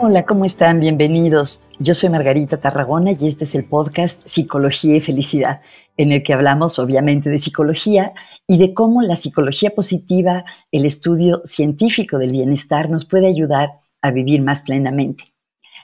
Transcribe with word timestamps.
Hola, 0.00 0.24
¿cómo 0.26 0.44
están? 0.44 0.78
Bienvenidos. 0.78 1.64
Yo 1.80 1.92
soy 1.92 2.08
Margarita 2.08 2.58
Tarragona 2.58 3.10
y 3.18 3.26
este 3.26 3.42
es 3.42 3.56
el 3.56 3.64
podcast 3.64 4.22
Psicología 4.28 4.94
y 4.94 5.00
Felicidad, 5.00 5.60
en 5.96 6.12
el 6.12 6.22
que 6.22 6.32
hablamos 6.32 6.78
obviamente 6.78 7.30
de 7.30 7.38
psicología 7.38 8.12
y 8.46 8.58
de 8.58 8.74
cómo 8.74 9.02
la 9.02 9.16
psicología 9.16 9.70
positiva, 9.70 10.44
el 10.70 10.86
estudio 10.86 11.42
científico 11.44 12.18
del 12.18 12.30
bienestar, 12.30 12.88
nos 12.88 13.06
puede 13.06 13.26
ayudar 13.26 13.70
a 14.00 14.12
vivir 14.12 14.40
más 14.40 14.62
plenamente. 14.62 15.24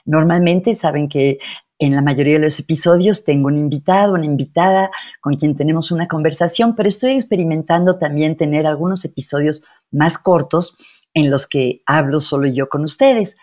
Normalmente 0.05 0.75
saben 0.75 1.09
que 1.09 1.39
en 1.77 1.93
la 1.93 2.01
mayoría 2.01 2.35
de 2.35 2.45
los 2.45 2.57
episodios 2.57 3.25
tengo 3.25 3.47
un 3.47 3.57
invitado, 3.57 4.13
una 4.13 4.25
invitada 4.25 4.91
con 5.19 5.35
quien 5.35 5.55
tenemos 5.55 5.91
una 5.91 6.07
conversación, 6.07 6.73
pero 6.73 6.87
estoy 6.87 7.15
experimentando 7.15 7.99
también 7.99 8.37
tener 8.37 8.65
algunos 8.65 9.03
episodios 9.03 9.65
más 9.91 10.17
cortos 10.17 10.77
en 11.13 11.29
los 11.29 11.47
que 11.47 11.81
hablo 11.85 12.21
solo 12.21 12.47
yo 12.47 12.69
con 12.69 12.83
ustedes. 12.83 13.35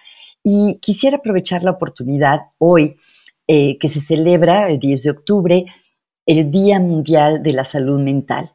Y 0.45 0.79
quisiera 0.81 1.19
aprovechar 1.19 1.63
la 1.63 1.71
oportunidad 1.71 2.41
hoy 2.59 2.97
eh, 3.47 3.79
que 3.79 3.89
se 3.89 4.01
celebra 4.01 4.69
el 4.69 4.79
10 4.79 5.03
de 5.03 5.11
octubre 5.11 5.67
el 6.27 6.51
Día 6.51 6.81
Mundial 6.81 7.43
de 7.43 7.53
la 7.53 7.65
Salud 7.65 8.01
Mental. 8.01 8.55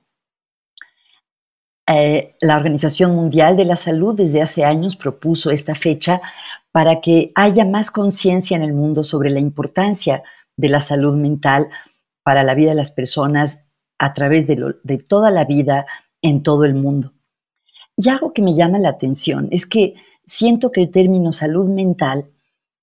Eh, 1.89 2.35
la 2.41 2.57
Organización 2.57 3.15
Mundial 3.15 3.55
de 3.55 3.65
la 3.65 3.77
Salud 3.77 4.15
desde 4.15 4.41
hace 4.41 4.65
años 4.65 4.95
propuso 4.97 5.51
esta 5.51 5.73
fecha 5.73 6.21
para 6.71 6.99
que 6.99 7.31
haya 7.35 7.65
más 7.65 7.91
conciencia 7.91 8.57
en 8.57 8.63
el 8.63 8.73
mundo 8.73 9.03
sobre 9.03 9.29
la 9.29 9.39
importancia 9.39 10.23
de 10.57 10.69
la 10.69 10.81
salud 10.81 11.15
mental 11.15 11.69
para 12.23 12.43
la 12.43 12.55
vida 12.55 12.71
de 12.71 12.75
las 12.75 12.91
personas 12.91 13.69
a 13.97 14.13
través 14.13 14.47
de, 14.47 14.75
de 14.83 14.97
toda 14.97 15.31
la 15.31 15.45
vida 15.45 15.85
en 16.21 16.43
todo 16.43 16.65
el 16.65 16.75
mundo. 16.75 17.13
Y 17.95 18.09
algo 18.09 18.33
que 18.33 18.41
me 18.41 18.53
llama 18.53 18.79
la 18.79 18.89
atención 18.89 19.47
es 19.51 19.65
que 19.65 19.95
siento 20.27 20.71
que 20.71 20.81
el 20.81 20.91
término 20.91 21.31
salud 21.31 21.69
mental 21.69 22.29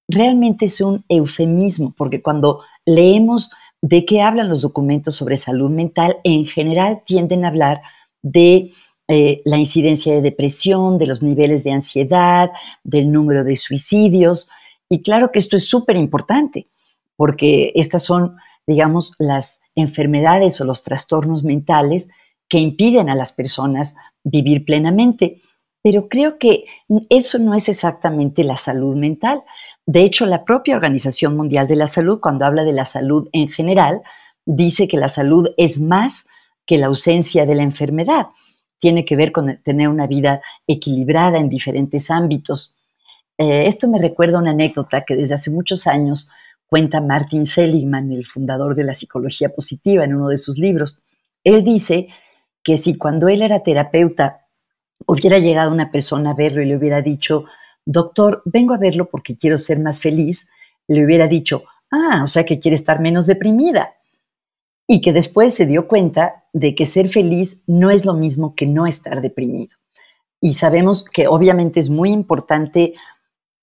realmente 0.08 0.64
es 0.64 0.80
un 0.80 1.04
eufemismo, 1.08 1.94
porque 1.96 2.22
cuando 2.22 2.62
leemos 2.84 3.50
de 3.80 4.04
qué 4.04 4.22
hablan 4.22 4.48
los 4.48 4.62
documentos 4.62 5.14
sobre 5.14 5.36
salud 5.36 5.70
mental, 5.70 6.16
en 6.24 6.46
general 6.46 7.02
tienden 7.04 7.44
a 7.44 7.48
hablar 7.48 7.82
de 8.22 8.72
eh, 9.08 9.42
la 9.44 9.58
incidencia 9.58 10.14
de 10.14 10.22
depresión, 10.22 10.98
de 10.98 11.06
los 11.06 11.22
niveles 11.22 11.64
de 11.64 11.72
ansiedad, 11.72 12.50
del 12.82 13.12
número 13.12 13.44
de 13.44 13.56
suicidios. 13.56 14.48
Y 14.88 15.02
claro 15.02 15.30
que 15.30 15.38
esto 15.38 15.56
es 15.56 15.68
súper 15.68 15.96
importante, 15.96 16.68
porque 17.16 17.72
estas 17.74 18.02
son, 18.02 18.36
digamos, 18.66 19.14
las 19.18 19.62
enfermedades 19.74 20.60
o 20.60 20.64
los 20.64 20.82
trastornos 20.82 21.44
mentales 21.44 22.08
que 22.48 22.58
impiden 22.58 23.10
a 23.10 23.14
las 23.14 23.32
personas 23.32 23.96
vivir 24.22 24.64
plenamente 24.64 25.42
pero 25.84 26.08
creo 26.08 26.38
que 26.38 26.64
eso 27.10 27.38
no 27.38 27.52
es 27.52 27.68
exactamente 27.68 28.42
la 28.42 28.56
salud 28.56 28.96
mental. 28.96 29.44
De 29.84 30.00
hecho, 30.00 30.24
la 30.24 30.42
propia 30.42 30.76
Organización 30.76 31.36
Mundial 31.36 31.68
de 31.68 31.76
la 31.76 31.86
Salud, 31.86 32.20
cuando 32.20 32.46
habla 32.46 32.64
de 32.64 32.72
la 32.72 32.86
salud 32.86 33.28
en 33.32 33.50
general, 33.50 34.00
dice 34.46 34.88
que 34.88 34.96
la 34.96 35.08
salud 35.08 35.50
es 35.58 35.78
más 35.78 36.28
que 36.64 36.78
la 36.78 36.86
ausencia 36.86 37.44
de 37.44 37.54
la 37.54 37.64
enfermedad. 37.64 38.28
Tiene 38.78 39.04
que 39.04 39.14
ver 39.14 39.30
con 39.30 39.60
tener 39.62 39.88
una 39.88 40.06
vida 40.06 40.40
equilibrada 40.66 41.38
en 41.38 41.50
diferentes 41.50 42.10
ámbitos. 42.10 42.76
Eh, 43.36 43.66
esto 43.66 43.86
me 43.86 43.98
recuerda 43.98 44.38
una 44.38 44.52
anécdota 44.52 45.04
que 45.04 45.16
desde 45.16 45.34
hace 45.34 45.50
muchos 45.50 45.86
años 45.86 46.30
cuenta 46.64 47.02
Martin 47.02 47.44
Seligman, 47.44 48.10
el 48.10 48.24
fundador 48.24 48.74
de 48.74 48.84
la 48.84 48.94
psicología 48.94 49.50
positiva, 49.50 50.02
en 50.02 50.14
uno 50.14 50.28
de 50.28 50.38
sus 50.38 50.56
libros. 50.56 51.02
Él 51.44 51.62
dice 51.62 52.08
que 52.62 52.78
si 52.78 52.96
cuando 52.96 53.28
él 53.28 53.42
era 53.42 53.62
terapeuta 53.62 54.43
hubiera 55.06 55.38
llegado 55.38 55.70
una 55.70 55.90
persona 55.90 56.30
a 56.30 56.34
verlo 56.34 56.62
y 56.62 56.66
le 56.66 56.76
hubiera 56.76 57.02
dicho, 57.02 57.44
doctor, 57.84 58.42
vengo 58.44 58.74
a 58.74 58.78
verlo 58.78 59.08
porque 59.10 59.36
quiero 59.36 59.58
ser 59.58 59.80
más 59.80 60.00
feliz, 60.00 60.48
le 60.88 61.04
hubiera 61.04 61.28
dicho, 61.28 61.64
ah, 61.90 62.20
o 62.22 62.26
sea 62.26 62.44
que 62.44 62.58
quiere 62.58 62.74
estar 62.74 63.00
menos 63.00 63.26
deprimida. 63.26 63.94
Y 64.86 65.00
que 65.00 65.12
después 65.12 65.54
se 65.54 65.66
dio 65.66 65.88
cuenta 65.88 66.44
de 66.52 66.74
que 66.74 66.84
ser 66.84 67.08
feliz 67.08 67.62
no 67.66 67.90
es 67.90 68.04
lo 68.04 68.14
mismo 68.14 68.54
que 68.54 68.66
no 68.66 68.86
estar 68.86 69.22
deprimido. 69.22 69.74
Y 70.40 70.54
sabemos 70.54 71.04
que 71.04 71.26
obviamente 71.26 71.80
es 71.80 71.88
muy 71.88 72.10
importante 72.10 72.94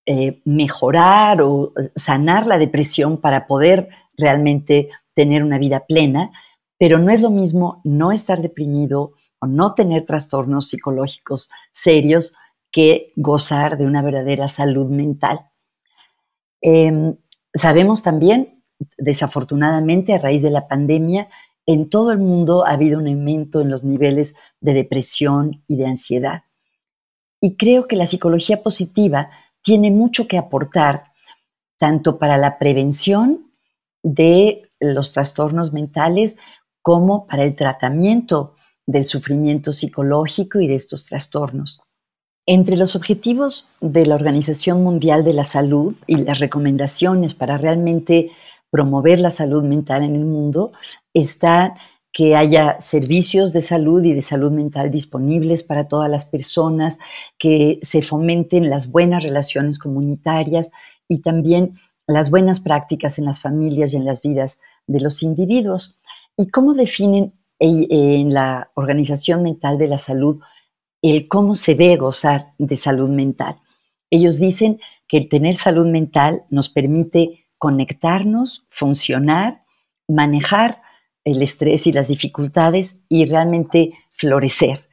eh, 0.07 0.41
mejorar 0.45 1.43
o 1.43 1.73
sanar 1.95 2.47
la 2.47 2.57
depresión 2.57 3.21
para 3.21 3.45
poder 3.45 3.89
realmente 4.17 4.89
tener 5.13 5.43
una 5.43 5.59
vida 5.59 5.85
plena, 5.85 6.31
pero 6.79 6.97
no 6.97 7.11
es 7.11 7.21
lo 7.21 7.29
mismo 7.29 7.81
no 7.83 8.11
estar 8.11 8.41
deprimido, 8.41 9.13
o 9.41 9.47
no 9.47 9.73
tener 9.73 10.05
trastornos 10.05 10.67
psicológicos 10.67 11.49
serios 11.71 12.35
que 12.71 13.11
gozar 13.15 13.77
de 13.77 13.85
una 13.85 14.01
verdadera 14.01 14.47
salud 14.47 14.89
mental. 14.89 15.49
Em, 16.61 17.17
sabemos 17.53 18.03
también, 18.03 18.61
desafortunadamente, 18.97 20.13
a 20.13 20.19
raíz 20.19 20.41
de 20.41 20.51
la 20.51 20.67
pandemia, 20.67 21.27
en 21.65 21.89
todo 21.89 22.11
el 22.11 22.19
mundo 22.19 22.65
ha 22.65 22.71
habido 22.71 22.99
un 22.99 23.07
aumento 23.07 23.61
en 23.61 23.69
los 23.69 23.83
niveles 23.83 24.35
de 24.61 24.73
depresión 24.73 25.63
y 25.67 25.77
de 25.77 25.87
ansiedad. 25.87 26.43
Y 27.39 27.57
creo 27.57 27.87
que 27.87 27.95
la 27.95 28.05
psicología 28.05 28.63
positiva 28.63 29.29
tiene 29.63 29.91
mucho 29.91 30.27
que 30.27 30.37
aportar, 30.37 31.11
tanto 31.77 32.19
para 32.19 32.37
la 32.37 32.59
prevención 32.59 33.51
de 34.03 34.71
los 34.79 35.11
trastornos 35.11 35.73
mentales 35.73 36.37
como 36.81 37.27
para 37.27 37.43
el 37.43 37.55
tratamiento 37.55 38.55
del 38.87 39.05
sufrimiento 39.05 39.73
psicológico 39.73 40.59
y 40.59 40.67
de 40.67 40.75
estos 40.75 41.05
trastornos. 41.05 41.81
Entre 42.45 42.75
los 42.75 42.95
objetivos 42.95 43.69
de 43.81 44.05
la 44.05 44.15
Organización 44.15 44.83
Mundial 44.83 45.23
de 45.23 45.33
la 45.33 45.43
Salud 45.43 45.95
y 46.07 46.17
las 46.17 46.39
recomendaciones 46.39 47.35
para 47.35 47.57
realmente 47.57 48.31
promover 48.71 49.19
la 49.19 49.29
salud 49.29 49.63
mental 49.63 50.03
en 50.03 50.15
el 50.15 50.25
mundo 50.25 50.71
está 51.13 51.75
que 52.13 52.35
haya 52.35 52.77
servicios 52.79 53.53
de 53.53 53.61
salud 53.61 54.03
y 54.03 54.13
de 54.13 54.21
salud 54.21 54.51
mental 54.51 54.91
disponibles 54.91 55.63
para 55.63 55.87
todas 55.87 56.09
las 56.09 56.25
personas, 56.25 56.99
que 57.37 57.79
se 57.83 58.01
fomenten 58.01 58.69
las 58.69 58.91
buenas 58.91 59.23
relaciones 59.23 59.79
comunitarias 59.79 60.71
y 61.07 61.21
también 61.21 61.75
las 62.07 62.29
buenas 62.29 62.59
prácticas 62.59 63.17
en 63.17 63.25
las 63.25 63.39
familias 63.39 63.93
y 63.93 63.97
en 63.97 64.05
las 64.05 64.21
vidas 64.21 64.61
de 64.87 64.99
los 64.99 65.23
individuos. 65.23 66.01
¿Y 66.35 66.47
cómo 66.47 66.73
definen 66.73 67.33
en 67.61 68.33
la 68.33 68.71
Organización 68.73 69.43
Mental 69.43 69.77
de 69.77 69.87
la 69.87 69.99
Salud 69.99 70.39
el 71.01 71.27
cómo 71.27 71.55
se 71.55 71.75
ve 71.75 71.95
gozar 71.95 72.53
de 72.57 72.75
salud 72.75 73.09
mental. 73.09 73.59
Ellos 74.09 74.39
dicen 74.39 74.79
que 75.07 75.17
el 75.17 75.29
tener 75.29 75.55
salud 75.55 75.87
mental 75.87 76.43
nos 76.49 76.69
permite 76.69 77.47
conectarnos, 77.57 78.65
funcionar, 78.67 79.63
manejar 80.07 80.81
el 81.23 81.41
estrés 81.41 81.87
y 81.87 81.91
las 81.91 82.07
dificultades 82.07 83.03
y 83.09 83.25
realmente 83.25 83.93
florecer. 84.15 84.87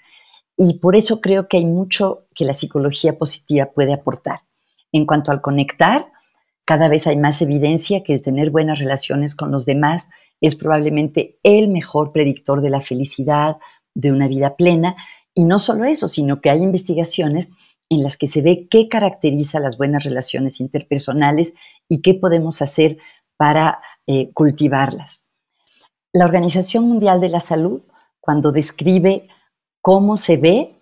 Y 0.56 0.74
por 0.74 0.96
eso 0.96 1.20
creo 1.20 1.48
que 1.48 1.58
hay 1.58 1.66
mucho 1.66 2.26
que 2.34 2.44
la 2.44 2.52
psicología 2.52 3.18
positiva 3.18 3.66
puede 3.66 3.92
aportar. 3.92 4.40
En 4.92 5.06
cuanto 5.06 5.30
al 5.30 5.40
conectar, 5.40 6.10
cada 6.66 6.88
vez 6.88 7.06
hay 7.06 7.16
más 7.16 7.40
evidencia 7.40 8.02
que 8.02 8.14
el 8.14 8.22
tener 8.22 8.50
buenas 8.50 8.78
relaciones 8.78 9.34
con 9.34 9.50
los 9.50 9.64
demás 9.66 10.10
es 10.40 10.56
probablemente 10.56 11.38
el 11.42 11.68
mejor 11.68 12.12
predictor 12.12 12.60
de 12.60 12.70
la 12.70 12.80
felicidad, 12.80 13.58
de 13.94 14.12
una 14.12 14.28
vida 14.28 14.56
plena. 14.56 14.96
Y 15.34 15.44
no 15.44 15.58
solo 15.58 15.84
eso, 15.84 16.08
sino 16.08 16.40
que 16.40 16.50
hay 16.50 16.62
investigaciones 16.62 17.52
en 17.88 18.02
las 18.02 18.16
que 18.16 18.26
se 18.26 18.42
ve 18.42 18.68
qué 18.70 18.88
caracteriza 18.88 19.60
las 19.60 19.78
buenas 19.78 20.04
relaciones 20.04 20.60
interpersonales 20.60 21.54
y 21.88 22.02
qué 22.02 22.14
podemos 22.14 22.60
hacer 22.62 22.98
para 23.36 23.80
eh, 24.06 24.30
cultivarlas. 24.32 25.28
La 26.12 26.24
Organización 26.24 26.84
Mundial 26.84 27.20
de 27.20 27.28
la 27.28 27.40
Salud, 27.40 27.82
cuando 28.20 28.52
describe 28.52 29.28
cómo 29.80 30.16
se 30.16 30.36
ve 30.36 30.74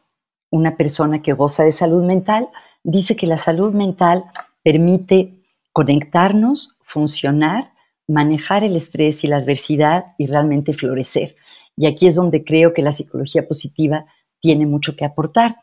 una 0.51 0.77
persona 0.77 1.23
que 1.23 1.33
goza 1.33 1.65
de 1.65 1.73
salud 1.73 2.05
mental, 2.05 2.49
dice 2.83 3.17
que 3.17 3.27
la 3.27 3.37
salud 3.37 3.73
mental 3.73 4.25
permite 4.63 5.45
conectarnos, 5.73 6.77
funcionar 6.83 7.73
manejar 8.09 8.65
el 8.65 8.77
estrés 8.77 9.25
y 9.25 9.27
la 9.27 9.37
adversidad 9.37 10.15
y 10.19 10.27
realmente 10.27 10.75
florecer. 10.75 11.37
Y 11.77 11.87
aquí 11.87 12.07
es 12.07 12.15
donde 12.15 12.45
creo 12.45 12.73
que 12.73 12.83
la 12.83 12.93
psicología 12.93 13.47
positiva 13.47 14.07
tiene 14.41 14.67
mucho 14.67 14.97
que 14.97 15.05
aportar. 15.05 15.57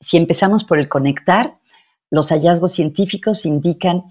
Si 0.00 0.16
empezamos 0.16 0.64
por 0.64 0.78
el 0.78 0.88
conectar, 0.88 1.58
los 2.10 2.30
hallazgos 2.30 2.72
científicos 2.72 3.44
indican 3.46 4.04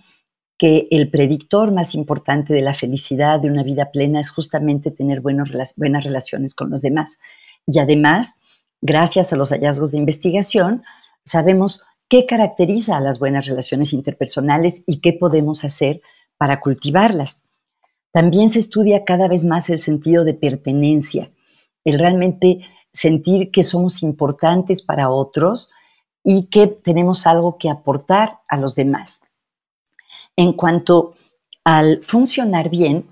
que 0.57 0.87
el 0.91 1.09
predictor 1.09 1.71
más 1.71 1.95
importante 1.95 2.53
de 2.53 2.61
la 2.61 2.73
felicidad 2.73 3.39
de 3.39 3.49
una 3.49 3.63
vida 3.63 3.91
plena 3.91 4.19
es 4.19 4.29
justamente 4.29 4.91
tener 4.91 5.21
buenas 5.21 5.49
relaciones 6.03 6.55
con 6.55 6.69
los 6.69 6.81
demás. 6.81 7.19
Y 7.65 7.79
además, 7.79 8.41
gracias 8.81 9.33
a 9.33 9.35
los 9.35 9.49
hallazgos 9.49 9.91
de 9.91 9.97
investigación, 9.97 10.83
sabemos 11.23 11.83
qué 12.07 12.25
caracteriza 12.25 12.97
a 12.97 13.01
las 13.01 13.19
buenas 13.19 13.47
relaciones 13.47 13.91
interpersonales 13.91 14.83
y 14.87 15.01
qué 15.01 15.13
podemos 15.13 15.65
hacer 15.65 16.01
para 16.37 16.61
cultivarlas. 16.61 17.44
También 18.15 18.47
se 18.47 18.59
estudia 18.59 19.03
cada 19.03 19.27
vez 19.27 19.43
más 19.43 19.69
el 19.69 19.81
sentido 19.81 20.23
de 20.23 20.33
pertenencia, 20.33 21.33
el 21.83 21.99
realmente 21.99 22.61
sentir 22.93 23.51
que 23.51 23.61
somos 23.61 24.03
importantes 24.03 24.81
para 24.81 25.09
otros 25.09 25.73
y 26.23 26.45
que 26.45 26.67
tenemos 26.67 27.27
algo 27.27 27.57
que 27.57 27.69
aportar 27.69 28.39
a 28.47 28.55
los 28.55 28.73
demás. 28.73 29.27
En 30.37 30.53
cuanto 30.53 31.15
al 31.65 32.01
funcionar 32.03 32.69
bien, 32.69 33.05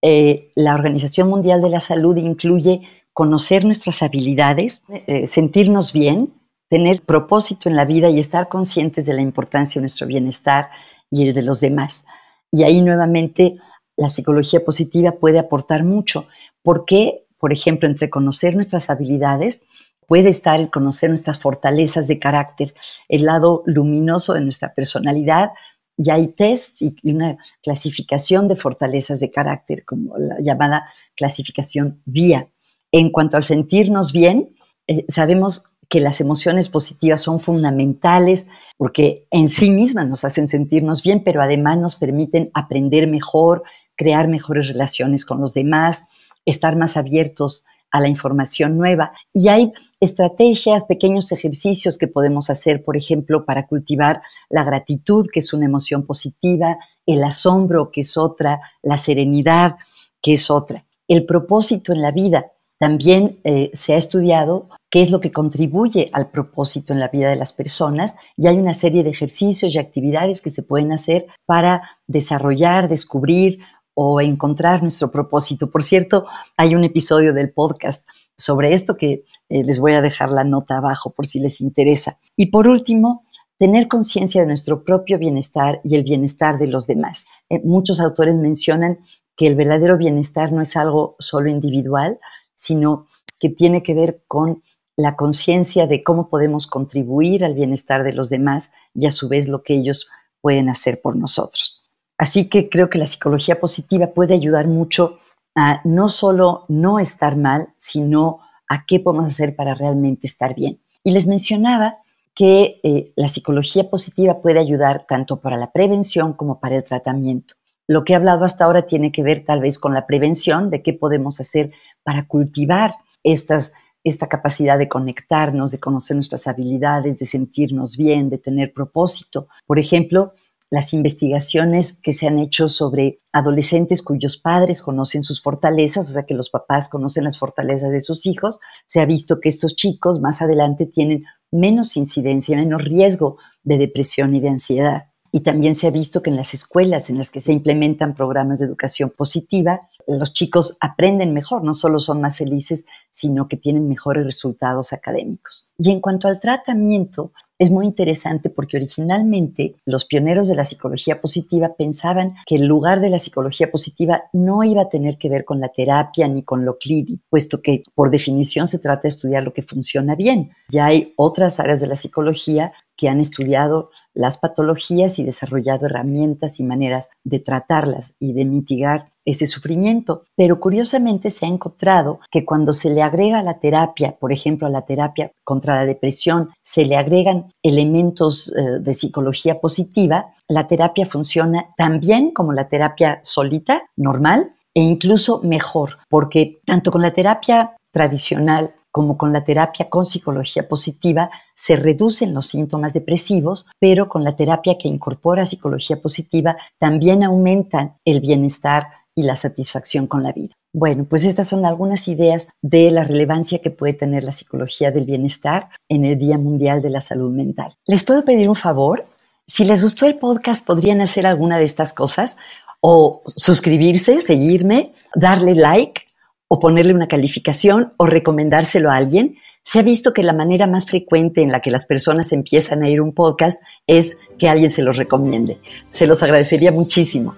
eh, 0.00 0.50
la 0.54 0.72
Organización 0.72 1.28
Mundial 1.28 1.60
de 1.60 1.68
la 1.68 1.80
Salud 1.80 2.16
incluye 2.16 2.80
conocer 3.12 3.62
nuestras 3.66 4.02
habilidades, 4.02 4.86
eh, 4.88 5.28
sentirnos 5.28 5.92
bien, 5.92 6.32
tener 6.70 7.02
propósito 7.02 7.68
en 7.68 7.76
la 7.76 7.84
vida 7.84 8.08
y 8.08 8.18
estar 8.18 8.48
conscientes 8.48 9.04
de 9.04 9.12
la 9.12 9.20
importancia 9.20 9.80
de 9.80 9.82
nuestro 9.82 10.06
bienestar 10.06 10.70
y 11.10 11.28
el 11.28 11.34
de 11.34 11.42
los 11.42 11.60
demás. 11.60 12.06
Y 12.50 12.62
ahí 12.62 12.80
nuevamente 12.80 13.58
la 13.96 14.08
psicología 14.08 14.64
positiva 14.64 15.12
puede 15.12 15.38
aportar 15.38 15.84
mucho, 15.84 16.28
porque, 16.62 17.24
por 17.38 17.52
ejemplo, 17.52 17.88
entre 17.88 18.10
conocer 18.10 18.54
nuestras 18.54 18.90
habilidades, 18.90 19.66
puede 20.06 20.28
estar 20.28 20.60
el 20.60 20.70
conocer 20.70 21.10
nuestras 21.10 21.38
fortalezas 21.38 22.06
de 22.06 22.18
carácter, 22.18 22.74
el 23.08 23.24
lado 23.24 23.62
luminoso 23.66 24.34
de 24.34 24.40
nuestra 24.40 24.74
personalidad, 24.74 25.50
y 25.96 26.10
hay 26.10 26.28
tests 26.28 26.82
y 26.82 26.94
una 27.04 27.38
clasificación 27.62 28.48
de 28.48 28.56
fortalezas 28.56 29.18
de 29.18 29.30
carácter, 29.30 29.84
como 29.84 30.16
la 30.18 30.36
llamada 30.40 30.90
clasificación 31.14 32.02
VIA. 32.04 32.48
En 32.92 33.10
cuanto 33.10 33.36
al 33.36 33.44
sentirnos 33.44 34.12
bien, 34.12 34.54
eh, 34.86 35.06
sabemos 35.08 35.72
que 35.88 36.00
las 36.00 36.20
emociones 36.20 36.68
positivas 36.68 37.22
son 37.22 37.38
fundamentales 37.38 38.48
porque 38.76 39.26
en 39.30 39.48
sí 39.48 39.70
mismas 39.70 40.06
nos 40.06 40.24
hacen 40.24 40.48
sentirnos 40.48 41.02
bien, 41.02 41.22
pero 41.24 41.40
además 41.40 41.78
nos 41.78 41.96
permiten 41.96 42.50
aprender 42.54 43.06
mejor, 43.06 43.62
crear 43.96 44.28
mejores 44.28 44.68
relaciones 44.68 45.24
con 45.24 45.40
los 45.40 45.54
demás, 45.54 46.08
estar 46.44 46.76
más 46.76 46.96
abiertos 46.96 47.66
a 47.90 48.00
la 48.00 48.08
información 48.08 48.76
nueva. 48.76 49.12
Y 49.32 49.48
hay 49.48 49.72
estrategias, 50.00 50.84
pequeños 50.84 51.32
ejercicios 51.32 51.96
que 51.98 52.08
podemos 52.08 52.50
hacer, 52.50 52.84
por 52.84 52.96
ejemplo, 52.96 53.44
para 53.44 53.66
cultivar 53.66 54.22
la 54.50 54.64
gratitud, 54.64 55.26
que 55.32 55.40
es 55.40 55.52
una 55.52 55.66
emoción 55.66 56.04
positiva, 56.04 56.78
el 57.06 57.22
asombro, 57.24 57.90
que 57.90 58.02
es 58.02 58.16
otra, 58.16 58.60
la 58.82 58.98
serenidad, 58.98 59.76
que 60.20 60.34
es 60.34 60.50
otra. 60.50 60.84
El 61.08 61.24
propósito 61.24 61.92
en 61.92 62.02
la 62.02 62.10
vida. 62.10 62.52
También 62.78 63.40
eh, 63.44 63.70
se 63.72 63.94
ha 63.94 63.96
estudiado 63.96 64.68
qué 64.90 65.00
es 65.00 65.10
lo 65.10 65.20
que 65.20 65.32
contribuye 65.32 66.10
al 66.12 66.30
propósito 66.30 66.92
en 66.92 67.00
la 67.00 67.08
vida 67.08 67.30
de 67.30 67.36
las 67.36 67.52
personas 67.52 68.16
y 68.36 68.48
hay 68.48 68.58
una 68.58 68.74
serie 68.74 69.02
de 69.02 69.10
ejercicios 69.10 69.74
y 69.74 69.78
actividades 69.78 70.42
que 70.42 70.50
se 70.50 70.62
pueden 70.62 70.92
hacer 70.92 71.26
para 71.46 71.82
desarrollar, 72.06 72.88
descubrir 72.88 73.60
o 73.98 74.20
encontrar 74.20 74.82
nuestro 74.82 75.10
propósito. 75.10 75.70
Por 75.70 75.82
cierto, 75.82 76.26
hay 76.58 76.74
un 76.74 76.84
episodio 76.84 77.32
del 77.32 77.50
podcast 77.50 78.06
sobre 78.36 78.74
esto 78.74 78.98
que 78.98 79.24
eh, 79.48 79.64
les 79.64 79.78
voy 79.78 79.94
a 79.94 80.02
dejar 80.02 80.32
la 80.32 80.44
nota 80.44 80.76
abajo 80.76 81.14
por 81.14 81.26
si 81.26 81.40
les 81.40 81.62
interesa. 81.62 82.18
Y 82.36 82.46
por 82.46 82.68
último, 82.68 83.24
tener 83.56 83.88
conciencia 83.88 84.42
de 84.42 84.46
nuestro 84.46 84.84
propio 84.84 85.18
bienestar 85.18 85.80
y 85.82 85.96
el 85.96 86.04
bienestar 86.04 86.58
de 86.58 86.66
los 86.66 86.86
demás. 86.86 87.26
Eh, 87.48 87.62
muchos 87.64 87.98
autores 87.98 88.36
mencionan 88.36 88.98
que 89.34 89.46
el 89.46 89.56
verdadero 89.56 89.96
bienestar 89.96 90.52
no 90.52 90.60
es 90.60 90.76
algo 90.76 91.16
solo 91.18 91.48
individual, 91.48 92.20
sino 92.54 93.06
que 93.38 93.48
tiene 93.48 93.82
que 93.82 93.94
ver 93.94 94.22
con 94.28 94.62
la 94.94 95.16
conciencia 95.16 95.86
de 95.86 96.02
cómo 96.02 96.28
podemos 96.28 96.66
contribuir 96.66 97.46
al 97.46 97.54
bienestar 97.54 98.04
de 98.04 98.12
los 98.12 98.28
demás 98.28 98.72
y 98.94 99.06
a 99.06 99.10
su 99.10 99.26
vez 99.28 99.48
lo 99.48 99.62
que 99.62 99.72
ellos 99.72 100.10
pueden 100.42 100.68
hacer 100.68 101.00
por 101.00 101.16
nosotros. 101.16 101.85
Así 102.18 102.48
que 102.48 102.68
creo 102.68 102.88
que 102.88 102.98
la 102.98 103.06
psicología 103.06 103.60
positiva 103.60 104.08
puede 104.08 104.34
ayudar 104.34 104.66
mucho 104.66 105.18
a 105.54 105.80
no 105.84 106.08
solo 106.08 106.64
no 106.68 106.98
estar 106.98 107.36
mal, 107.36 107.68
sino 107.76 108.40
a 108.68 108.84
qué 108.86 109.00
podemos 109.00 109.26
hacer 109.26 109.56
para 109.56 109.74
realmente 109.74 110.26
estar 110.26 110.54
bien. 110.54 110.80
Y 111.02 111.12
les 111.12 111.26
mencionaba 111.26 111.98
que 112.34 112.80
eh, 112.82 113.12
la 113.16 113.28
psicología 113.28 113.88
positiva 113.88 114.42
puede 114.42 114.60
ayudar 114.60 115.06
tanto 115.08 115.40
para 115.40 115.56
la 115.56 115.72
prevención 115.72 116.34
como 116.34 116.60
para 116.60 116.76
el 116.76 116.84
tratamiento. 116.84 117.54
Lo 117.88 118.04
que 118.04 118.12
he 118.12 118.16
hablado 118.16 118.44
hasta 118.44 118.64
ahora 118.64 118.82
tiene 118.82 119.12
que 119.12 119.22
ver 119.22 119.44
tal 119.44 119.60
vez 119.60 119.78
con 119.78 119.94
la 119.94 120.06
prevención, 120.06 120.70
de 120.70 120.82
qué 120.82 120.92
podemos 120.92 121.40
hacer 121.40 121.72
para 122.02 122.26
cultivar 122.26 122.90
esta 123.22 124.26
capacidad 124.28 124.76
de 124.76 124.88
conectarnos, 124.88 125.70
de 125.70 125.78
conocer 125.78 126.16
nuestras 126.16 126.46
habilidades, 126.46 127.18
de 127.20 127.26
sentirnos 127.26 127.96
bien, 127.96 128.28
de 128.28 128.38
tener 128.38 128.72
propósito. 128.72 129.48
Por 129.66 129.78
ejemplo, 129.78 130.32
las 130.70 130.92
investigaciones 130.92 132.00
que 132.00 132.12
se 132.12 132.26
han 132.26 132.38
hecho 132.38 132.68
sobre 132.68 133.18
adolescentes 133.32 134.02
cuyos 134.02 134.36
padres 134.36 134.82
conocen 134.82 135.22
sus 135.22 135.40
fortalezas, 135.40 136.10
o 136.10 136.12
sea 136.12 136.24
que 136.24 136.34
los 136.34 136.50
papás 136.50 136.88
conocen 136.88 137.24
las 137.24 137.38
fortalezas 137.38 137.90
de 137.90 138.00
sus 138.00 138.26
hijos, 138.26 138.60
se 138.86 139.00
ha 139.00 139.06
visto 139.06 139.40
que 139.40 139.48
estos 139.48 139.76
chicos 139.76 140.20
más 140.20 140.42
adelante 140.42 140.86
tienen 140.86 141.24
menos 141.52 141.96
incidencia, 141.96 142.56
menos 142.56 142.84
riesgo 142.84 143.36
de 143.62 143.78
depresión 143.78 144.34
y 144.34 144.40
de 144.40 144.48
ansiedad. 144.48 145.04
Y 145.32 145.40
también 145.40 145.74
se 145.74 145.86
ha 145.86 145.90
visto 145.90 146.22
que 146.22 146.30
en 146.30 146.36
las 146.36 146.54
escuelas 146.54 147.10
en 147.10 147.18
las 147.18 147.30
que 147.30 147.40
se 147.40 147.52
implementan 147.52 148.14
programas 148.14 148.58
de 148.58 148.66
educación 148.66 149.12
positiva, 149.16 149.82
los 150.06 150.32
chicos 150.32 150.78
aprenden 150.80 151.34
mejor, 151.34 151.62
no 151.62 151.74
solo 151.74 151.98
son 151.98 152.20
más 152.20 152.38
felices, 152.38 152.86
sino 153.10 153.46
que 153.46 153.56
tienen 153.56 153.88
mejores 153.88 154.24
resultados 154.24 154.92
académicos. 154.92 155.68
Y 155.78 155.90
en 155.90 156.00
cuanto 156.00 156.28
al 156.28 156.40
tratamiento, 156.40 157.32
es 157.58 157.70
muy 157.70 157.86
interesante 157.86 158.50
porque 158.50 158.76
originalmente 158.76 159.76
los 159.84 160.04
pioneros 160.04 160.48
de 160.48 160.56
la 160.56 160.64
psicología 160.64 161.20
positiva 161.20 161.74
pensaban 161.76 162.34
que 162.46 162.56
el 162.56 162.66
lugar 162.66 163.00
de 163.00 163.10
la 163.10 163.18
psicología 163.18 163.70
positiva 163.70 164.24
no 164.32 164.62
iba 164.62 164.82
a 164.82 164.88
tener 164.88 165.16
que 165.16 165.28
ver 165.28 165.44
con 165.44 165.60
la 165.60 165.68
terapia 165.68 166.28
ni 166.28 166.42
con 166.42 166.64
lo 166.64 166.78
clínico, 166.78 167.22
puesto 167.30 167.62
que 167.62 167.82
por 167.94 168.10
definición 168.10 168.66
se 168.66 168.78
trata 168.78 169.02
de 169.02 169.08
estudiar 169.08 169.42
lo 169.42 169.52
que 169.52 169.62
funciona 169.62 170.14
bien. 170.14 170.50
Ya 170.68 170.86
hay 170.86 171.14
otras 171.16 171.58
áreas 171.60 171.80
de 171.80 171.86
la 171.86 171.96
psicología 171.96 172.72
que 172.96 173.08
han 173.08 173.20
estudiado 173.20 173.90
las 174.14 174.38
patologías 174.38 175.18
y 175.18 175.24
desarrollado 175.24 175.86
herramientas 175.86 176.60
y 176.60 176.64
maneras 176.64 177.10
de 177.24 177.38
tratarlas 177.38 178.16
y 178.18 178.32
de 178.32 178.44
mitigar 178.44 179.12
ese 179.26 179.46
sufrimiento. 179.46 180.22
Pero 180.34 180.58
curiosamente 180.58 181.28
se 181.28 181.44
ha 181.44 181.48
encontrado 181.48 182.20
que 182.30 182.46
cuando 182.46 182.72
se 182.72 182.88
le 182.88 183.02
agrega 183.02 183.42
la 183.42 183.58
terapia, 183.58 184.16
por 184.18 184.32
ejemplo, 184.32 184.66
a 184.66 184.70
la 184.70 184.86
terapia 184.86 185.32
contra 185.44 185.74
la 185.74 185.84
depresión, 185.84 186.50
se 186.62 186.86
le 186.86 186.96
agregan 186.96 187.52
elementos 187.62 188.54
eh, 188.56 188.78
de 188.80 188.94
psicología 188.94 189.60
positiva, 189.60 190.32
la 190.48 190.66
terapia 190.66 191.04
funciona 191.04 191.74
tan 191.76 192.00
bien 192.00 192.30
como 192.30 192.52
la 192.52 192.68
terapia 192.68 193.20
solita, 193.22 193.82
normal, 193.96 194.52
e 194.74 194.80
incluso 194.80 195.40
mejor, 195.42 195.98
porque 196.08 196.60
tanto 196.64 196.90
con 196.90 197.02
la 197.02 197.10
terapia 197.10 197.76
tradicional 197.90 198.74
como 198.96 199.18
con 199.18 199.30
la 199.30 199.44
terapia 199.44 199.90
con 199.90 200.06
psicología 200.06 200.68
positiva, 200.68 201.30
se 201.54 201.76
reducen 201.76 202.32
los 202.32 202.46
síntomas 202.46 202.94
depresivos, 202.94 203.66
pero 203.78 204.08
con 204.08 204.24
la 204.24 204.32
terapia 204.32 204.78
que 204.78 204.88
incorpora 204.88 205.44
psicología 205.44 206.00
positiva 206.00 206.56
también 206.78 207.22
aumentan 207.22 207.98
el 208.06 208.22
bienestar 208.22 208.84
y 209.16 209.22
la 209.22 209.34
satisfacción 209.34 210.06
con 210.06 210.22
la 210.22 210.32
vida. 210.32 210.54
Bueno, 210.72 211.06
pues 211.08 211.24
estas 211.24 211.48
son 211.48 211.64
algunas 211.64 212.06
ideas 212.06 212.48
de 212.60 212.90
la 212.90 213.02
relevancia 213.02 213.60
que 213.60 213.70
puede 213.70 213.94
tener 213.94 214.24
la 214.24 214.32
psicología 214.32 214.90
del 214.90 215.06
bienestar 215.06 215.70
en 215.88 216.04
el 216.04 216.18
Día 216.18 216.36
Mundial 216.36 216.82
de 216.82 216.90
la 216.90 217.00
Salud 217.00 217.32
Mental. 217.32 217.74
¿Les 217.86 218.04
puedo 218.04 218.24
pedir 218.24 218.48
un 218.48 218.54
favor? 218.54 219.06
Si 219.46 219.64
les 219.64 219.82
gustó 219.82 220.06
el 220.06 220.18
podcast, 220.18 220.66
podrían 220.66 221.00
hacer 221.00 221.26
alguna 221.26 221.58
de 221.58 221.64
estas 221.64 221.94
cosas 221.94 222.36
o 222.80 223.22
suscribirse, 223.24 224.20
seguirme, 224.20 224.92
darle 225.14 225.54
like 225.54 226.02
o 226.48 226.58
ponerle 226.58 226.92
una 226.92 227.08
calificación 227.08 227.94
o 227.96 228.06
recomendárselo 228.06 228.90
a 228.90 228.96
alguien, 228.96 229.36
se 229.62 229.80
ha 229.80 229.82
visto 229.82 230.12
que 230.12 230.22
la 230.22 230.32
manera 230.32 230.66
más 230.66 230.86
frecuente 230.86 231.42
en 231.42 231.50
la 231.50 231.60
que 231.60 231.72
las 231.72 231.86
personas 231.86 232.32
empiezan 232.32 232.82
a 232.82 232.88
ir 232.88 233.00
un 233.00 233.14
podcast 233.14 233.60
es 233.86 234.18
que 234.38 234.48
alguien 234.48 234.70
se 234.70 234.82
los 234.82 234.96
recomiende. 234.96 235.58
Se 235.90 236.06
los 236.06 236.22
agradecería 236.22 236.70
muchísimo. 236.70 237.34